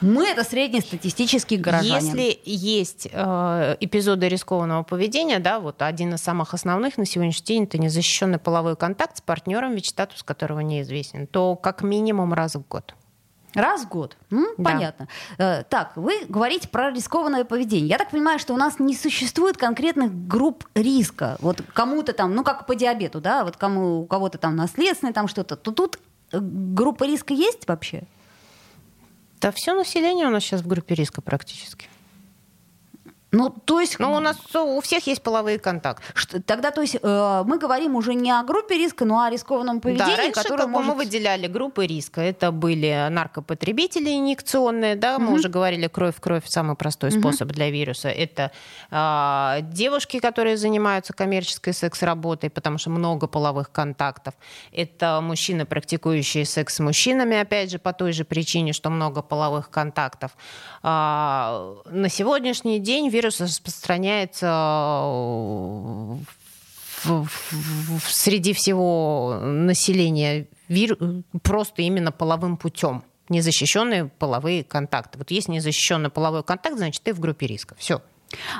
[0.00, 2.14] Мы это среднестатистический горожанин.
[2.14, 7.64] Если есть э, эпизоды рискованного поведения, да, вот один из самых основных на сегодняшний день
[7.64, 12.68] это незащищенный половой контакт с партнером, ведь статус которого неизвестен, то как минимум раз в
[12.68, 12.94] год.
[13.54, 14.18] Раз в год.
[14.30, 14.64] М, да.
[14.64, 15.08] Понятно.
[15.38, 17.88] Э, так, вы говорите про рискованное поведение.
[17.88, 21.38] Я так понимаю, что у нас не существует конкретных групп риска.
[21.40, 25.26] Вот кому-то там, ну как по диабету, да, вот кому у кого-то там наследственное, там
[25.26, 25.98] что-то, то тут
[26.32, 28.02] э, группа риска есть вообще?
[29.40, 31.88] Да все население у нас сейчас в группе риска практически.
[33.32, 33.98] Ну, то есть...
[33.98, 36.04] Ну, у нас у всех есть половые контакты.
[36.14, 39.80] Что, тогда, то есть, э, мы говорим уже не о группе риска, но о рискованном
[39.80, 40.88] поведении, да, раньше, которое может...
[40.88, 42.20] мы выделяли группы риска.
[42.20, 45.34] Это были наркопотребители инъекционные, да, мы угу.
[45.34, 47.18] уже говорили, кровь в кровь самый простой угу.
[47.18, 48.08] способ для вируса.
[48.08, 48.52] Это
[48.90, 54.34] э, девушки, которые занимаются коммерческой секс-работой, потому что много половых контактов.
[54.70, 59.68] Это мужчины, практикующие секс с мужчинами, опять же, по той же причине, что много половых
[59.68, 60.30] контактов.
[60.84, 66.18] Э, на сегодняшний день вирус распространяется в,
[67.04, 70.98] в, в, среди всего населения вир,
[71.42, 75.18] просто именно половым путем незащищенные половые контакты.
[75.18, 77.74] Вот есть незащищенный половой контакт, значит, ты в группе риска.
[77.78, 78.02] Все.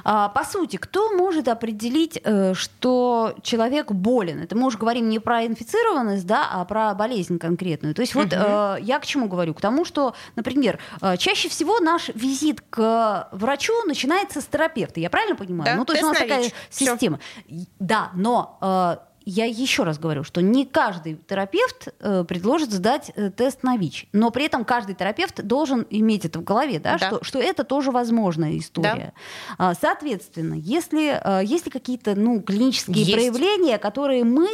[0.04, 4.42] А, по сути, кто может определить, э, что человек болен?
[4.42, 7.94] Это мы уже говорим не про инфицированность, да, а про болезнь конкретную.
[7.94, 8.76] То есть вот угу.
[8.80, 9.54] я к чему говорю?
[9.54, 15.00] К тому, что, например, э, чаще всего наш визит к врачу начинается с терапевта.
[15.00, 15.72] Я правильно понимаю?
[15.72, 17.18] Да, ну, то есть у нас такая система.
[17.48, 17.66] Всё.
[17.78, 23.64] Да, но я еще раз говорю, что не каждый терапевт э, предложит сдать э, тест
[23.64, 27.08] на ВИЧ, но при этом каждый терапевт должен иметь это в голове, да, да.
[27.08, 29.12] Что, что это тоже возможная история.
[29.58, 29.74] Да.
[29.74, 33.12] Соответственно, если э, есть ли какие-то ну, клинические есть.
[33.12, 34.48] проявления, которые мы,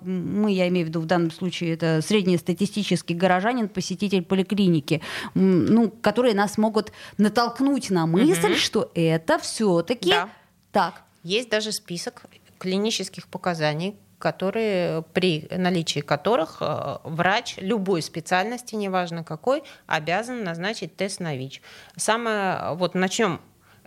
[0.00, 5.02] мы, я имею в виду в данном случае, это среднестатистический горожанин, посетитель поликлиники,
[5.34, 8.58] ну, которые нас могут натолкнуть на мысль, угу.
[8.58, 10.28] что это все-таки да.
[10.70, 11.02] так.
[11.24, 12.26] Есть даже список
[12.58, 21.20] клинических показаний, которые, при наличии которых э, врач любой специальности, неважно какой, обязан назначить тест
[21.20, 21.60] на ВИЧ.
[21.96, 23.38] Самое, вот начнем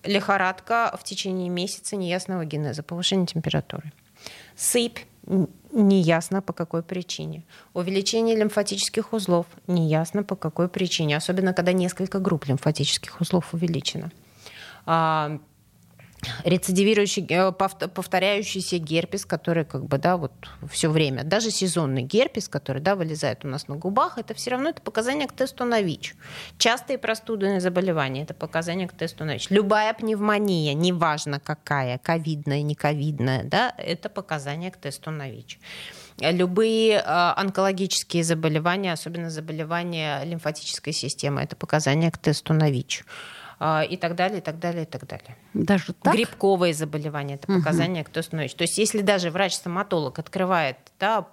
[0.04, 3.91] лихорадка в течение месяца неясного генеза, повышение температуры.
[4.56, 5.00] Сыпь
[5.71, 7.43] неясно по какой причине.
[7.73, 14.12] Увеличение лимфатических узлов неясно по какой причине, особенно когда несколько групп лимфатических узлов увеличено.
[14.86, 15.39] А,
[16.43, 20.32] рецидивирующий, э, повторяющийся герпес, который как бы, да, вот
[20.69, 24.69] все время, даже сезонный герпес, который, да, вылезает у нас на губах, это все равно
[24.69, 26.15] это показание к тесту на ВИЧ.
[26.58, 29.47] Частые простудные заболевания, это показание к тесту на ВИЧ.
[29.49, 35.60] Любая пневмония, неважно какая, ковидная, не ковидная, да, это показание к тесту на ВИЧ.
[36.19, 43.06] Любые э, онкологические заболевания, особенно заболевания лимфатической системы, это показание к тесту на ВИЧ.
[43.59, 45.35] А, и так далее, и так далее, и так далее.
[45.55, 46.13] Даже так?
[46.13, 48.09] Грибковые заболевания, это показания, угу.
[48.11, 48.55] кто становится.
[48.55, 51.27] То есть если даже врач-стоматолог открывает, да,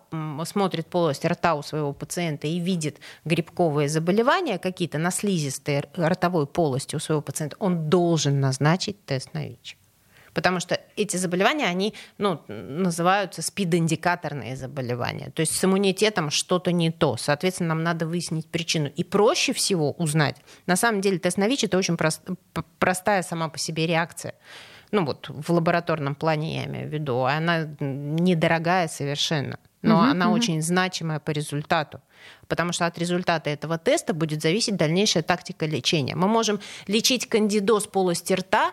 [0.44, 6.96] смотрит полость рта у своего пациента и видит грибковые заболевания какие-то на слизистой ротовой полости
[6.96, 9.76] у своего пациента, он должен назначить тест на ВИЧ.
[10.34, 15.30] Потому что эти заболевания, они ну, называются спидиндикаторные заболевания.
[15.30, 17.16] То есть с иммунитетом что-то не то.
[17.16, 18.90] Соответственно, нам надо выяснить причину.
[18.94, 20.36] И проще всего узнать.
[20.66, 22.22] На самом деле тест на ВИЧ– это очень прост,
[22.78, 24.34] простая сама по себе реакция
[24.94, 30.28] ну вот в лабораторном плане я имею в виду, она недорогая совершенно, но угу, она
[30.28, 30.36] угу.
[30.36, 32.00] очень значимая по результату,
[32.48, 36.14] потому что от результата этого теста будет зависеть дальнейшая тактика лечения.
[36.14, 38.72] Мы можем лечить кандидоз полости рта,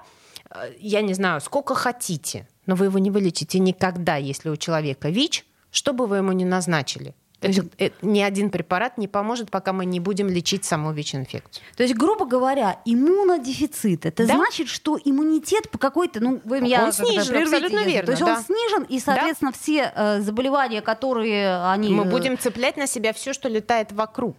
[0.79, 5.45] я не знаю, сколько хотите, но вы его не вылечите никогда, если у человека ВИЧ,
[5.71, 7.15] что бы вы ему ни назначили.
[7.41, 7.59] То есть
[8.03, 11.63] ни один препарат не поможет, пока мы не будем лечить саму ВИЧ-инфекцию.
[11.75, 14.05] То есть, грубо говоря, иммунодефицит.
[14.05, 14.35] Это да?
[14.35, 18.05] значит, что иммунитет по какой-то, ну, вы меня он снижен, абсолютно верно.
[18.05, 18.35] То есть да.
[18.35, 19.57] он снижен, и, соответственно, да.
[19.59, 21.89] все э, заболевания, которые они...
[21.89, 24.35] Мы э, будем цеплять на себя все, что летает вокруг.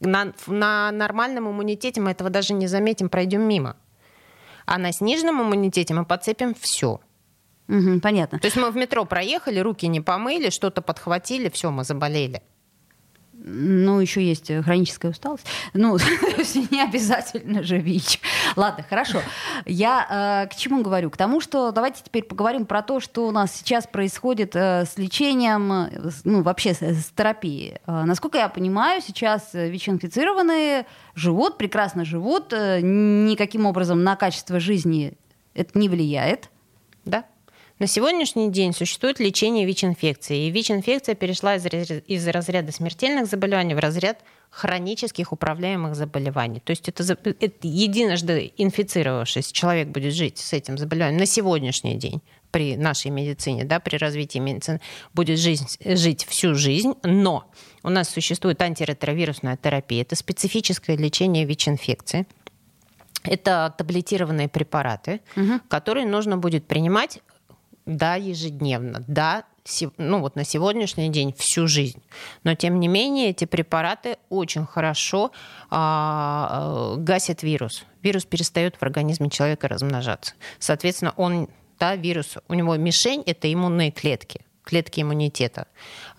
[0.00, 3.76] На, на нормальном иммунитете мы этого даже не заметим, пройдем мимо.
[4.66, 7.00] А на сниженном иммунитете мы подцепим все.
[7.68, 8.38] Угу, понятно.
[8.38, 12.42] То есть мы в метро проехали, руки не помыли, что-то подхватили, все, мы заболели.
[13.44, 15.46] Ну, еще есть хроническая усталость.
[15.72, 15.96] Ну,
[16.70, 18.20] не обязательно же ВИЧ.
[18.56, 19.20] Ладно, хорошо.
[19.64, 21.10] Я э, к чему говорю?
[21.10, 24.96] К тому, что давайте теперь поговорим про то, что у нас сейчас происходит э, с
[24.98, 25.90] лечением,
[26.24, 27.78] ну, вообще с, с терапией.
[27.86, 35.16] Э, насколько я понимаю, сейчас ВИЧ-инфицированные живут, прекрасно живут, э, никаким образом на качество жизни
[35.54, 36.50] это не влияет.
[37.04, 37.24] Да.
[37.78, 41.66] На сегодняшний день существует лечение ВИЧ-инфекции, и ВИЧ-инфекция перешла из,
[42.06, 46.60] из разряда смертельных заболеваний в разряд хронических управляемых заболеваний.
[46.60, 52.22] То есть это, это единожды инфицировавшись, человек будет жить с этим заболеванием на сегодняшний день
[52.50, 54.80] при нашей медицине, да, при развитии медицины,
[55.12, 57.44] будет жизнь, жить всю жизнь, но
[57.82, 62.26] у нас существует антиретровирусная терапия, это специфическое лечение ВИЧ-инфекции.
[63.28, 65.60] Это таблетированные препараты, угу.
[65.68, 67.18] которые нужно будет принимать
[67.86, 69.44] да, ежедневно, да,
[69.96, 72.02] ну вот на сегодняшний день всю жизнь.
[72.44, 75.32] Но тем не менее эти препараты очень хорошо
[75.70, 77.84] а, э, гасят вирус.
[78.02, 80.34] Вирус перестает в организме человека размножаться.
[80.58, 81.48] Соответственно, он,
[81.80, 85.68] да, вирус, у него мишень это иммунные клетки клетки иммунитета.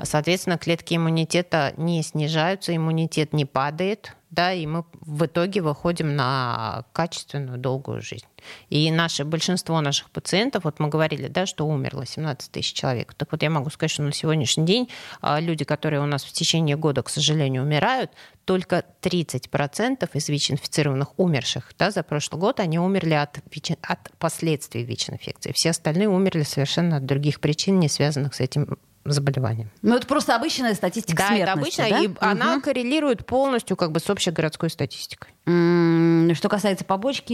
[0.02, 6.86] Соответственно, клетки иммунитета не снижаются, иммунитет не падает, да, и мы в итоге выходим на
[6.92, 8.26] качественную долгую жизнь.
[8.70, 13.14] И наше большинство наших пациентов, вот мы говорили, да, что умерло 17 тысяч человек.
[13.14, 14.90] Так вот я могу сказать, что на сегодняшний день
[15.22, 18.12] а, люди, которые у нас в течение года, к сожалению, умирают,
[18.46, 23.40] только 30% из ВИЧ-инфицированных умерших да, за прошлый год, они умерли от,
[23.82, 25.54] от последствий ВИЧ-инфекции.
[25.54, 28.78] Все остальные умерли совершенно от других причин, не связанных с этим
[29.12, 29.70] заболеванием.
[29.82, 32.00] Ну, это просто обычная статистика да, смертности, это обычная, да?
[32.00, 32.18] и угу.
[32.20, 35.32] она коррелирует полностью как бы с общей городской статистикой.
[35.46, 37.34] Что касается побочки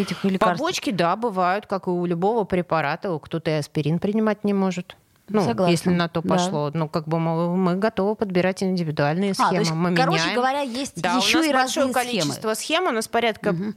[0.00, 0.58] этих лекарств?
[0.58, 3.16] Побочки, да, бывают, как и у любого препарата.
[3.18, 4.96] Кто-то и аспирин принимать не может.
[5.28, 5.70] Ну, Согласна.
[5.70, 6.70] если на то пошло.
[6.70, 6.78] Да.
[6.78, 9.48] Ну, как бы мы, мы готовы подбирать индивидуальные схемы.
[9.48, 10.36] А, то есть, мы короче меняем.
[10.36, 12.86] говоря, есть да, еще у нас и большое количество схем.
[12.86, 13.74] У нас порядка угу.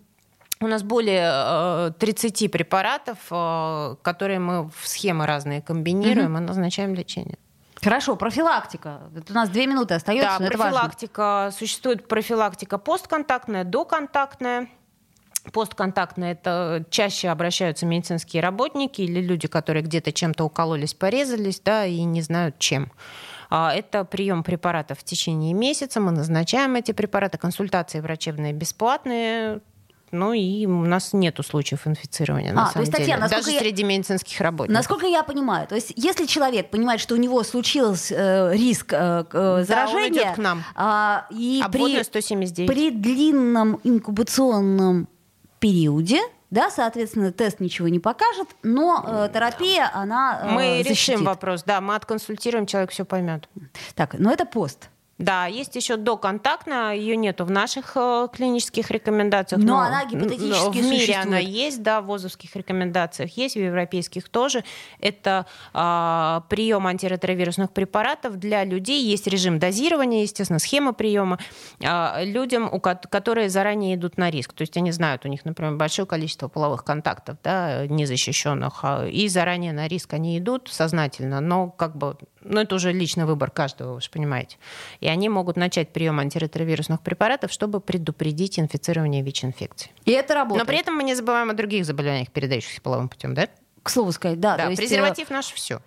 [0.61, 6.43] У нас более 30 э, препаратов, э, которые мы в схемы разные комбинируем угу.
[6.43, 7.37] и назначаем лечение.
[7.81, 9.03] Хорошо, профилактика.
[9.15, 10.37] Это у нас две минуты остается.
[10.37, 11.49] Да, профилактика.
[11.57, 14.67] Существует профилактика постконтактная, доконтактная.
[15.53, 22.03] Постконтактная– это чаще обращаются медицинские работники или люди, которые где-то чем-то укололись, порезались, да, и
[22.03, 22.91] не знают чем.
[23.49, 26.01] А, это прием препаратов в течение месяца.
[26.01, 27.37] Мы назначаем эти препараты.
[27.37, 29.61] Консультации врачебные бесплатные.
[30.11, 33.41] Ну и у нас нет случаев инфицирования, на а, самом то есть, Татьяна, деле.
[33.41, 33.59] Даже я...
[33.59, 34.73] среди медицинских работников.
[34.75, 39.25] Насколько я понимаю, то есть если человек понимает, что у него случился э, риск э,
[39.31, 40.23] э, заражения...
[40.23, 40.63] Да, он к нам.
[40.75, 42.69] А, и при, 179.
[42.69, 45.07] при длинном инкубационном
[45.59, 50.91] периоде да, соответственно, тест ничего не покажет, но э, терапия, она э, Мы защитит.
[50.91, 53.47] решим вопрос, да, мы отконсультируем, человек все поймет.
[53.93, 54.89] Так, но это пост.
[55.19, 59.61] Да, есть еще доконтактная, ее нету в наших э, клинических рекомендациях.
[59.61, 61.25] Но, но она гипотетически В мире существует.
[61.25, 64.63] она есть, да, в ВОЗовских рекомендациях есть, в европейских тоже.
[65.01, 69.03] Это э, прием антиретровирусных препаратов для людей.
[69.03, 71.37] Есть режим дозирования, естественно, схема приема
[71.81, 74.53] э, людям, у, которые заранее идут на риск.
[74.53, 79.73] То есть они знают, у них, например, большое количество половых контактов, да, незащищенных, и заранее
[79.73, 84.01] на риск они идут сознательно, но как бы ну, это уже личный выбор каждого, вы
[84.01, 84.57] же понимаете.
[84.99, 89.93] И они могут начать прием антиретровирусных препаратов, чтобы предупредить инфицирование ВИЧ-инфекцией.
[90.05, 90.65] И это работает.
[90.65, 93.47] Но при этом мы не забываем о других заболеваниях, передающихся половым путем, да?
[93.83, 94.57] К слову сказать, да.
[94.57, 95.81] Да, есть, презерватив наш все.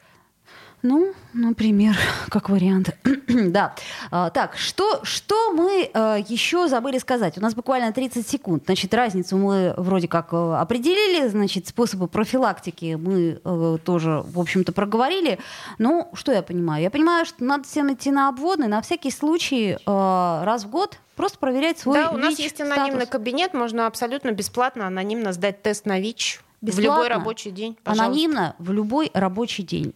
[0.83, 1.97] Ну, например,
[2.29, 2.97] как вариант.
[3.29, 3.75] да.
[4.11, 7.39] А, так, что, что мы а, еще забыли сказать?
[7.39, 8.65] У нас буквально 30 секунд.
[8.67, 14.73] Значит, разницу мы вроде как а, определили, значит, способы профилактики мы а, тоже, в общем-то,
[14.73, 15.39] проговорили.
[15.79, 16.83] Ну, что я понимаю?
[16.83, 20.99] Я понимаю, что надо всем идти на обводный, на всякий случай а, раз в год
[21.15, 23.11] просто проверять свой Да, у нас есть анонимный статус.
[23.11, 27.77] кабинет, можно абсолютно бесплатно анонимно сдать тест на ВИЧ Бесплатно, в любой рабочий день.
[27.83, 28.07] Пожалуйста.
[28.07, 29.95] Анонимно в любой рабочий день.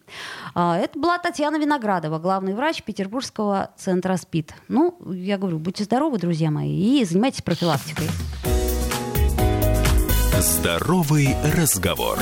[0.55, 4.53] Это была Татьяна Виноградова, главный врач Петербургского центра СПИД.
[4.67, 8.09] Ну, я говорю, будьте здоровы, друзья мои, и занимайтесь профилактикой.
[10.41, 12.19] Здоровый разговор.